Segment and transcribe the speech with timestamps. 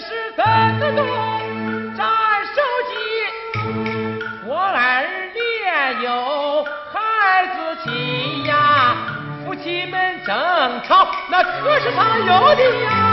[0.00, 1.06] 是跟得动，
[1.96, 2.08] 战
[2.54, 2.92] 手机？
[4.46, 5.04] 我儿
[5.34, 8.96] 也有孩子亲呀，
[9.44, 10.34] 夫妻们争
[10.86, 13.09] 吵，那可是常有的呀。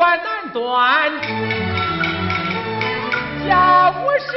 [0.00, 1.12] 这清官难断
[3.46, 4.32] 家务事，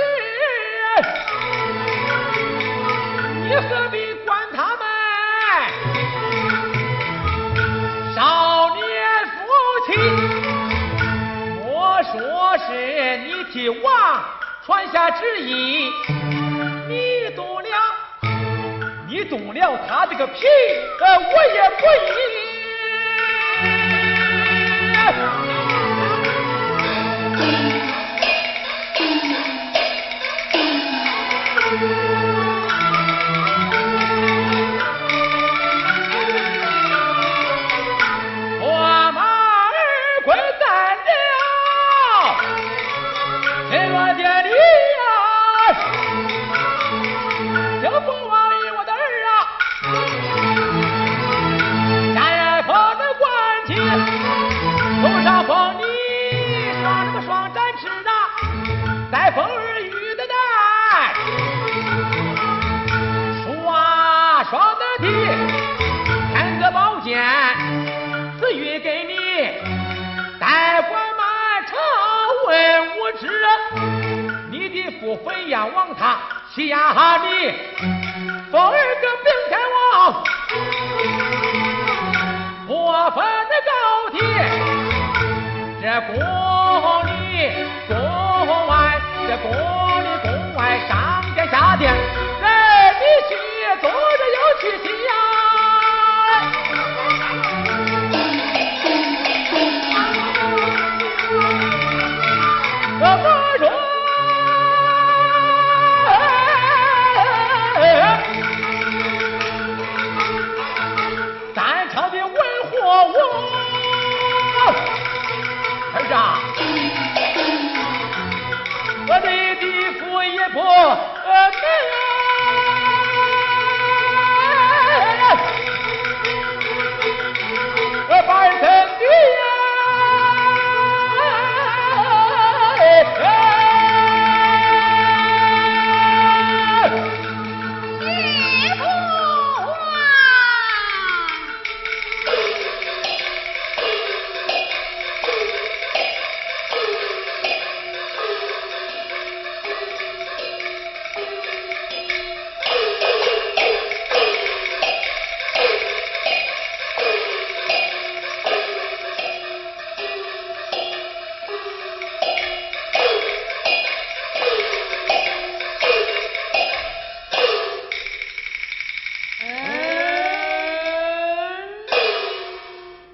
[3.43, 4.85] 你何必管他们？
[8.13, 8.83] 少年
[9.25, 9.33] 夫
[9.87, 9.87] 妻，
[11.63, 11.71] 我
[12.11, 12.13] 说
[12.67, 12.67] 是
[13.19, 14.21] 你替王
[14.65, 15.89] 传下旨意，
[16.89, 17.69] 你动了，
[19.07, 20.45] 你动了他这个皮，
[20.99, 22.42] 呃，我也不依。
[53.75, 54.11] 官去，
[55.01, 55.83] 头上封你
[56.81, 58.11] 双什么双展翅啊，
[59.11, 60.35] 再封儿雨的蛋，
[63.43, 65.05] 双双的地，
[66.33, 67.21] 三个宝剑。
[68.39, 69.13] 赐予给你，
[70.39, 71.77] 代管满朝
[72.47, 72.51] 文
[72.97, 73.47] 武之人，
[74.51, 76.17] 你的父妃呀王他
[76.53, 76.77] 欺压
[77.23, 77.53] 你，
[78.51, 79.75] 封儿个平天王，
[86.01, 87.49] 国里
[87.87, 89.82] 国外，在国。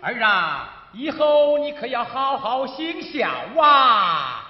[0.01, 3.29] 儿啊，以后你可要好好行孝
[3.61, 4.45] 啊！